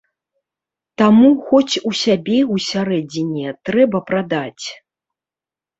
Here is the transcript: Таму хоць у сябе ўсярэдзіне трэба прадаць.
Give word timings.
Таму 1.01 1.29
хоць 1.49 1.75
у 1.91 1.93
сябе 2.03 2.39
ўсярэдзіне 2.55 3.47
трэба 3.71 4.07
прадаць. 4.11 4.65